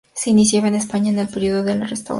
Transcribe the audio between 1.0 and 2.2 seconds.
el periodo de la Restauración.